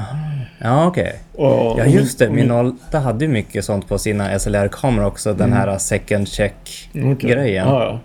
[0.59, 1.21] Ja, okej.
[1.39, 1.75] Ah.
[1.79, 2.31] Ja, just det.
[2.31, 5.35] min- och min- Minolta hade ju mycket sånt på sina SLR-kameror också.
[5.35, 7.67] Den här second check-grejen.
[7.67, 7.79] Mm.
[7.79, 7.99] Okej.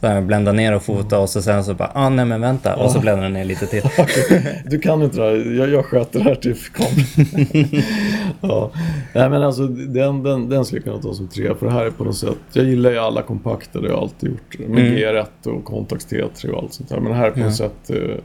[0.00, 2.76] Ja, blända ner och fota och så sen så bara, ah nej men vänta.
[2.76, 3.82] Och så bländar den ner lite till.
[4.66, 5.56] Du kan inte det här.
[5.58, 7.82] Jag, jag sköter det här till kameran.
[8.40, 8.70] ja.
[9.14, 11.54] Nej men alltså den, den, den skulle jag kunna ta som tre.
[11.54, 12.36] För det här är på något sätt.
[12.52, 13.80] Jag gillar ju alla kompakter.
[13.80, 14.58] Det har jag alltid gjort.
[14.58, 14.94] Med Mm.
[14.94, 17.00] G1 och Contax T3 och allt sånt där.
[17.00, 17.44] Men det här är på Ja.
[17.44, 18.16] något sätt eh,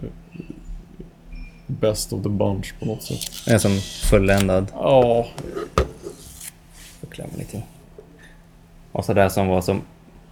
[1.67, 3.47] best of the bunch på något sätt.
[3.47, 3.71] Är som
[4.09, 4.65] fulländad.
[4.73, 5.27] Ja,
[7.01, 7.61] Så klämmer lite.
[8.91, 9.81] Och så där som var som,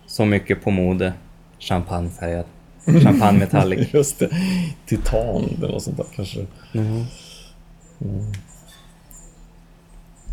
[0.08, 1.14] så mycket på mode.
[1.60, 2.46] Champagnefärgad.
[2.86, 3.88] Champagne metallic.
[3.94, 4.30] just det.
[4.86, 6.46] Titan eller något sånt där kanske.
[6.74, 7.06] Mm.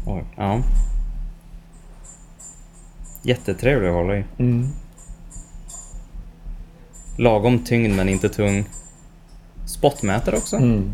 [0.07, 0.63] Oj, ja.
[3.23, 4.25] Jättetrevlig att hålla i.
[4.39, 4.69] Mm.
[7.17, 8.65] Lagom tyngd men inte tung.
[9.67, 10.57] Spotmätare också.
[10.57, 10.93] Mm.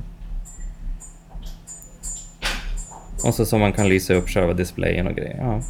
[3.24, 5.38] Och så som man kan lysa upp själva displayen och grejer.
[5.40, 5.60] Ja.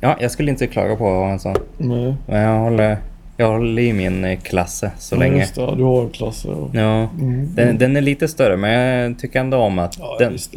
[0.00, 1.56] ja, jag skulle inte klaga på att ha en sån.
[1.78, 2.16] Nej.
[2.26, 2.98] Men jag håller,
[3.42, 5.38] jag håller i min eh, klasse så Ja, länge.
[5.40, 6.50] Just det, ja, du har klasser.
[6.50, 6.70] Och...
[6.74, 7.54] Ja, Mm.
[7.54, 10.32] den, den är lite större men jag tycker ändå om att Ja, den...
[10.32, 10.54] visst.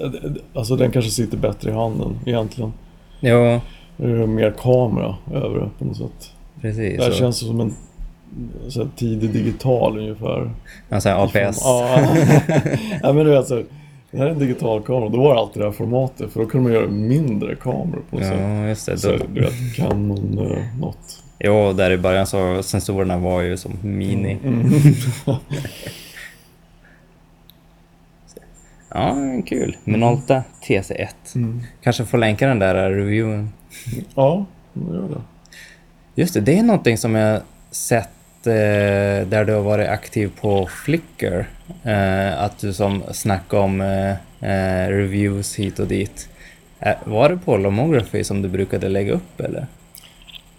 [0.53, 2.73] Alltså den kanske sitter bättre i handen egentligen.
[3.19, 3.59] Jo,
[3.97, 6.31] Det är mer kamera över det på något sätt.
[6.61, 6.97] precis.
[6.97, 7.73] Det här Och- känns som en
[8.69, 10.51] så tidig digital ungefär.
[10.89, 11.61] Alltså APS.
[11.63, 11.99] Ja,
[13.03, 13.63] ja men du vet så,
[14.11, 15.09] det här är en digital kamera.
[15.09, 18.15] Då var det alltid det här formatet för då kunde man göra mindre kameror på
[18.15, 18.39] något sätt.
[18.41, 18.97] Ja, just det.
[18.97, 20.39] Så, du vet, Canon
[20.79, 21.23] något.
[21.39, 24.37] Jo, där i början så sensorerna var ju som mini.
[24.43, 24.71] Mm.
[28.95, 29.77] Ja, kul.
[29.83, 31.07] Minolta TC1.
[31.35, 31.63] Mm.
[31.83, 33.49] Kanske får länka den där reviewen.
[34.15, 35.21] Ja, gör det.
[36.15, 40.67] Just det, det är någonting som jag sett eh, där du har varit aktiv på
[40.67, 41.45] Flickr.
[41.83, 46.29] Eh, att du som snackar om eh, reviews hit och dit.
[47.03, 49.67] Var det på Lomography som du brukade lägga upp eller?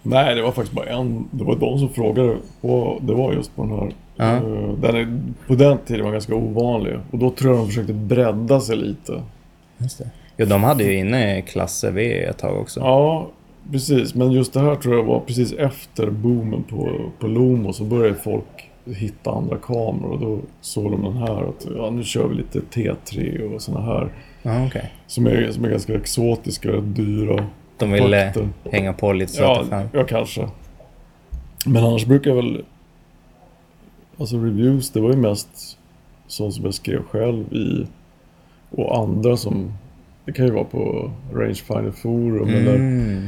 [0.09, 1.27] Nej, det var faktiskt bara en.
[1.31, 2.37] Det var de som frågade.
[2.61, 3.91] Och det var just på den här.
[4.15, 4.35] Ja.
[4.35, 6.95] eh, den är, på den tiden var ganska ovanlig.
[7.11, 9.21] Och då tror jag de försökte bredda sig lite.
[9.77, 10.09] Just det.
[10.37, 12.79] Jo, de hade ju inne klasse V ett tag också.
[12.79, 13.27] Ja,
[13.71, 14.15] precis.
[14.15, 16.89] Men just det här tror jag var precis efter boomen på,
[17.19, 17.73] på Lomo.
[17.73, 20.11] Så började folk hitta andra kameror.
[20.11, 21.49] Och då såg de den här.
[21.49, 24.09] Att ja, nu kör vi lite T3 och såna här.
[24.41, 24.93] Ja, okej.
[25.07, 27.45] Som är, som är ganska exotiska, rätt dyra.
[27.77, 28.33] De ville
[28.71, 29.89] hänga på lite så Ja, att fan.
[29.93, 30.49] ja, kanske.
[31.65, 32.63] Men annars brukar jag väl...
[34.19, 35.77] Alltså reviews, det var ju mest
[36.27, 37.87] sånt som jag skrev själv i...
[38.69, 39.73] Och andra som...
[40.25, 43.27] Det kan ju vara på Rangefinder Forum eller, Mm.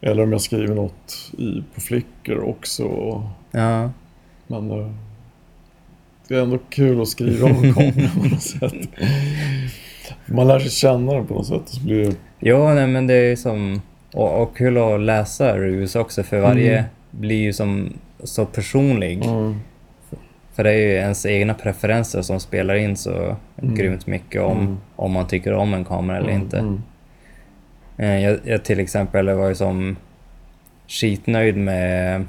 [0.00, 2.84] eller om jag skriver något i, på Flickr också.
[3.50, 3.90] Ja.
[4.46, 4.90] Men eh,
[6.28, 8.72] det är ändå kul att skriva om en kamera på något sätt.
[10.26, 11.62] Man lär sig känna den på något sätt.
[11.66, 12.16] Så blir det...
[12.40, 13.82] Jo, nej men det är som...
[14.14, 16.84] Och, och kul att läsa reviews också för varje Mm.
[17.10, 17.92] blir ju som
[18.24, 19.24] så personlig.
[19.24, 19.54] Mm.
[20.54, 23.74] För det är ju ens egna preferenser som spelar in så Mm.
[23.74, 24.76] grymt mycket om, Mm.
[24.96, 26.58] om man tycker om en kamera eller Mm, inte.
[26.58, 26.82] mm.
[27.98, 29.96] Eh, Jag, jag till exempel var ju som
[30.88, 32.24] skitnöjd med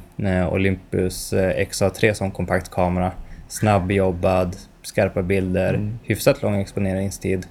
[0.51, 3.11] Olympus eh, XA3 som kompaktkamera.
[3.47, 7.45] Snabbjobbad, skarpa bilder, hyfsat lång exponeringstid.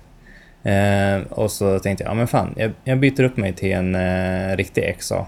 [0.70, 3.94] Eh, och så tänkte jag, ja men fan, jag, jag byter upp mig till en
[3.94, 5.26] eh, riktig XA.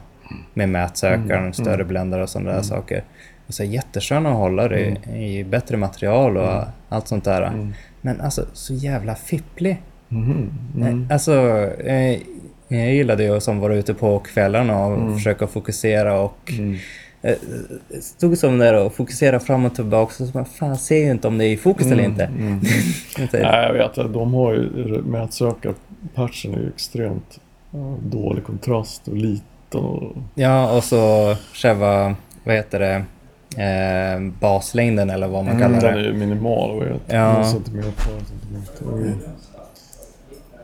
[0.54, 1.88] Med mätsökaren, Mm, större mm.
[1.88, 2.64] bländare och sådana där Mm.
[2.64, 3.04] saker.
[3.46, 5.16] Och så jätteskön att hålla det Mm.
[5.16, 6.64] i bättre material och Mm.
[6.88, 7.42] allt sånt där.
[7.42, 7.74] Mm.
[8.00, 9.82] Men alltså, så jävla fipplig.
[10.08, 11.08] Nej, Mm.
[11.10, 11.32] Alltså,
[11.84, 12.18] eh,
[12.68, 15.14] jag gillade ju som vara ute på kvällarna och Mm.
[15.14, 16.52] försöka fokusera och
[17.22, 17.36] Mm.
[17.90, 20.96] eh, stod som där och fokusera fram och tillbaka och så bara, fan jag ser
[21.04, 22.24] ju inte om det är i fokus eller inte.
[22.24, 22.60] Mm.
[23.32, 27.40] Nej, jag vet att de har ju mätsökarpatchen är ju extremt
[28.02, 33.04] dålig kontrast och liten och Ja, och så själva, vad heter det,
[33.62, 36.08] eh, baslängden eller vad man Mm, kallar den är det.
[36.08, 36.78] ju minimal.
[36.80, 37.14] Det?
[37.16, 37.32] Ja.
[37.32, 38.84] Någon centimeter, en centimeter.
[38.86, 39.12] Jo.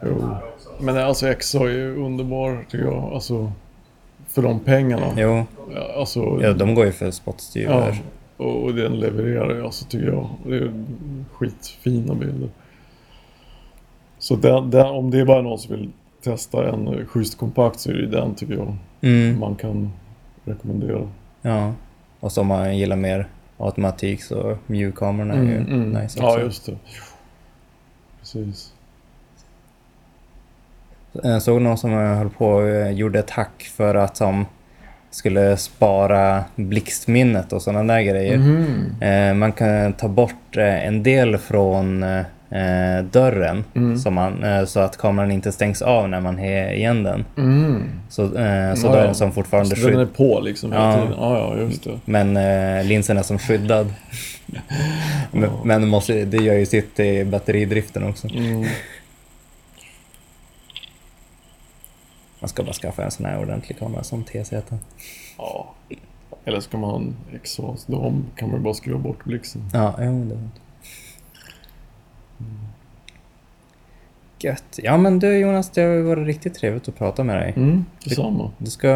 [0.03, 0.35] jo.
[0.81, 3.11] Men alltså XA är ju underbar tycker jag.
[3.14, 3.53] Alltså
[4.35, 5.07] för de pengarna.
[5.16, 5.44] Jo,
[5.97, 8.01] Alltså, ja, de går ju för spottstyver.
[8.38, 10.29] ja, och den levererar ju alltså tycker jag.
[10.47, 10.73] Det är
[11.33, 12.49] skitfina bilder.
[14.18, 15.90] Så den, den, om det är bara någon som vill
[16.23, 19.92] testa en schysst kompakt så är det den tycker jag Mm, man kan
[20.44, 21.09] rekommendera.
[21.42, 21.73] ja.
[22.20, 26.18] Och så om man gillar mer automatik så mjukkamerorna är ju nice också.
[26.23, 26.77] Ja, just det.
[28.20, 28.73] Precis.
[31.22, 34.46] Jag såg någon som höll på och eh, gjorde ett hack för att som
[35.11, 38.35] skulle spara blixtminnet och sådana där grejer.
[39.00, 43.98] Eh, man kan ta bort eh, en del från eh, dörren Mm.
[43.98, 47.24] så, man, eh, så att kameran inte stängs av när man har igen den.
[47.37, 47.83] Mm.
[48.09, 50.92] Så, eh, så Ja, är den som fortfarande Så den är på liksom hela Ja.
[50.94, 51.14] tiden?
[51.18, 51.98] Ja, ja, just det.
[52.05, 53.94] Men eh, linsen är som skyddad.
[55.33, 58.29] men men måste, det gör ju sitt i batteridriften också.
[58.29, 58.64] Mm.
[62.45, 64.53] Man ska bara skaffa en sån här ordentlig kamera som TZ.
[65.39, 65.75] Ja.
[66.45, 67.87] Eller ska man ha en exhaust?
[67.87, 69.63] Då kan man bara skruva bort blixten.
[69.73, 70.49] Ja, jo, det var
[74.39, 74.79] Gött.
[74.83, 77.53] Ja men du Jonas, det har varit riktigt trevligt att prata med dig.
[77.57, 78.51] Mm, detsamma.
[78.59, 78.89] Du ska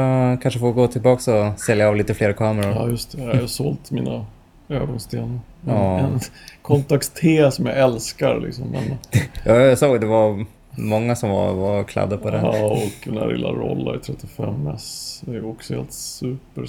[0.42, 2.72] kanske få gå tillbaka och sälja av lite fler kameror.
[2.72, 3.22] Ja, just det.
[3.22, 4.26] Jag har sålt mina
[4.68, 5.40] ögonstenar.
[5.66, 5.98] Ja.
[5.98, 6.20] En
[6.62, 8.68] Contax T som jag älskar liksom.
[8.70, 8.82] Men,
[9.44, 10.46] Ja, jag såg det var
[10.78, 12.44] många som var, var kladda på den.
[12.44, 15.18] ja, och den här lilla Rolla i 35S.
[15.26, 16.64] Det är också helt super.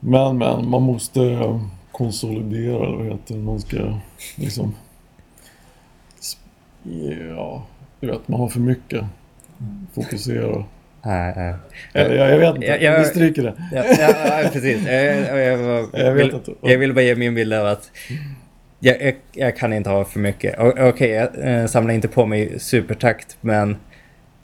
[0.00, 1.38] Men, men, man måste
[1.92, 3.40] konsolidera, eller vad heter det?
[3.40, 3.98] Man ska
[4.36, 4.74] liksom...
[7.36, 7.66] Ja,
[8.00, 9.04] du vet, man har för mycket.
[9.94, 10.64] Fokusera.
[11.04, 11.54] Nej, nej.
[11.92, 13.54] Eller jag, jag vet inte, Jag- jag- vi stryker det.
[13.72, 13.84] Ja,
[14.42, 14.86] ja, precis.
[14.86, 17.90] Jag, jag, jag, Jag vill, jag vill bara ge min bild av att
[18.84, 20.54] jag, jag, jag kan inte ha för mycket.
[20.78, 21.28] Okej, jag
[21.60, 23.76] eh, samlar inte på mig supertakt, men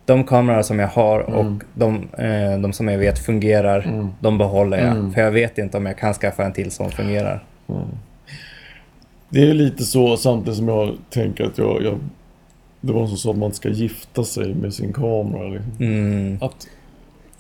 [0.05, 1.61] de kameror som jag har och Mm.
[1.75, 4.09] de, eh, de som jag vet fungerar, Mm.
[4.21, 4.87] de behåller jag.
[4.97, 5.13] Mm.
[5.13, 7.45] För jag vet inte om jag kan skaffa en till som fungerar.
[9.29, 11.99] Det är lite så samtidigt som jag tänker att jag, jag
[12.81, 15.49] det var som sa att man ska gifta sig med sin kamera.
[15.49, 15.73] Liksom.
[15.81, 16.39] Mm.
[16.41, 16.67] Att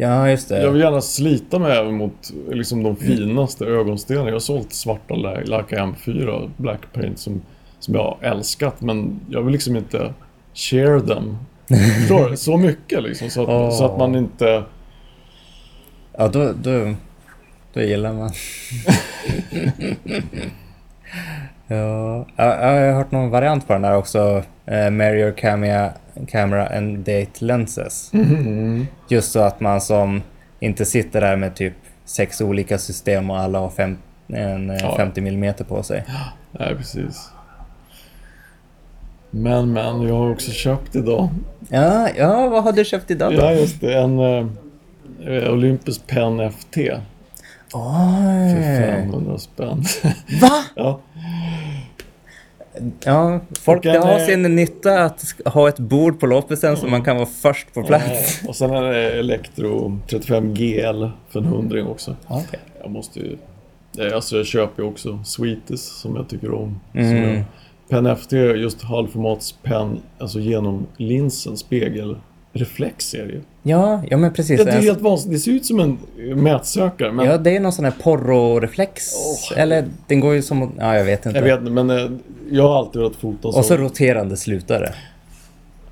[0.00, 0.62] Ja, just det.
[0.62, 4.26] jag vill gärna slita mig även mot liksom, de finaste ögonstenarna.
[4.28, 7.42] Jag har sålt svarta Le- Leica M4 Blackpaint som,
[7.78, 10.14] som jag har älskat men jag vill liksom inte
[10.54, 11.36] share them.
[11.98, 12.34] Förstår?
[12.34, 13.30] Så mycket liksom.
[13.30, 13.70] Så att, Åh.
[13.70, 14.62] så att man inte...
[16.18, 16.94] Ja, då, då,
[17.72, 18.30] då gillar man.
[21.66, 24.42] ja, jag, jag har hört någon variant på den där också.
[24.66, 25.92] Eh, Marrier Camera,
[26.26, 28.12] Camera and Date Lenses.
[29.08, 30.22] Just så att man som
[30.60, 34.96] inte sitter där med typ sex olika system och alla har fem, en, eh, Ja.
[34.96, 36.04] 50 mm på sig.
[36.52, 37.30] Nej, precis.
[39.30, 41.28] Men, men, jag har också köpt idag.
[41.68, 43.38] Ja, ja, vad har du köpt idag då?
[43.38, 43.94] Ja, just det.
[43.94, 46.74] En eh, Olympus Pen FT.
[46.74, 47.00] För
[47.72, 48.62] Oj!
[48.78, 49.84] 500 spänn.
[50.40, 50.62] Va?
[50.74, 51.00] ja.
[53.04, 56.76] Ja, folk Och det en, har eh, sin nytta att ha ett bord på loppisen
[56.76, 58.42] så man kan vara först på plats.
[58.48, 62.16] Och sen är det Electro 35 GL för en hundring också.
[62.26, 62.60] Okej.
[62.82, 63.36] Jag måste ju...
[63.98, 66.80] eh, Alltså jag köper ju också Sweeties som jag tycker om.
[66.94, 67.08] Mm.
[67.08, 67.44] Som jag,
[67.88, 72.16] Pen FT, just halvformatspenn, alltså genom linsen, spegel,
[72.52, 73.40] reflex är det ju.
[73.62, 74.58] Ja, ja men precis.
[74.58, 75.38] Ja, det är En- helt vansinnigt.
[75.38, 75.98] Det ser ut som en
[76.30, 77.12] eh, mätsökare.
[77.12, 78.90] Men Ja, det är någon sån här porro-reflex.
[79.52, 79.58] Åh.
[79.58, 80.72] Eller den går ju som...
[80.78, 81.38] Ja, jag vet inte.
[81.38, 82.10] jag vet inte, men eh,
[82.50, 83.58] jag har alltid velat fota så.
[83.58, 84.94] Och så roterande slutare.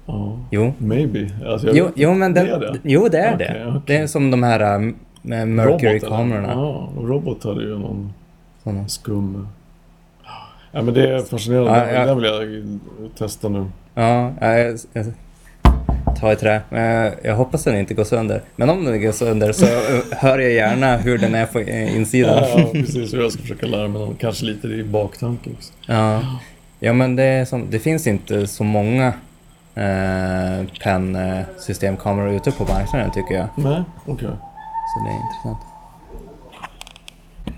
[0.07, 0.73] Ja, Jo.
[0.79, 1.31] maybe.
[1.47, 2.79] Alltså, jag Jo, jo, men det den, är det?
[2.83, 3.67] Jo, det är Okej, det.
[3.69, 3.81] okej.
[3.87, 4.79] Det är som de här
[5.23, 6.49] med Robot, Mercury-kamerorna.
[6.53, 8.13] Ja, och Robot hade ju någon
[8.65, 8.89] Såna.
[8.89, 9.49] skum...
[10.73, 11.71] Ja, men det är fascinerande.
[11.71, 12.07] Ja, ja.
[12.07, 12.69] Den vill jag
[13.19, 13.67] testa nu.
[13.95, 15.07] Ja, jag, jag
[16.21, 16.61] tar i trä.
[16.69, 18.43] Men jag hoppas den inte går sönder.
[18.57, 21.97] Men om den går sönder så äh, hör jag gärna hur den är på äh,
[21.97, 22.37] insidan.
[22.37, 23.13] Ja, ja, precis.
[23.15, 25.73] Och jag ska försöka lära mig någon, kanske lite i baktanke också.
[25.87, 26.23] Ja,
[26.81, 29.07] ja men det, som, det finns inte så många
[29.75, 33.47] eh, penn-systemkameror ute på marknaden tycker jag.
[33.57, 34.29] Nej, okej.
[34.95, 35.59] Så det är intressant.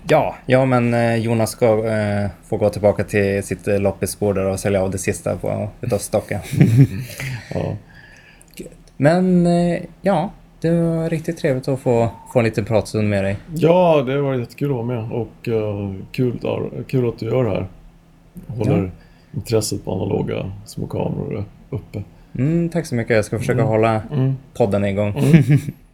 [0.07, 4.59] Ja, ja men eh, Jonas ska eh, få gå tillbaka till sitt eh, loppisbord och
[4.59, 6.39] sälja av det sista på, utav stocken.
[7.53, 7.75] Ja.
[9.01, 10.29] Men eh, ja,
[10.61, 13.37] det var riktigt trevligt att få, få en liten pratstund med dig.
[13.55, 15.11] ja, det var jättekul att vara med.
[15.11, 17.67] Och eh, kul, ja, kul att du gör det här.
[18.47, 18.91] Håller
[19.35, 22.03] intresset på analoga små kameror uppe.
[22.37, 23.67] Mm, tack så mycket, jag ska försaka Mm.
[23.67, 24.33] hålla Mm.
[24.57, 25.09] podden igång.
[25.17, 25.43] Mm.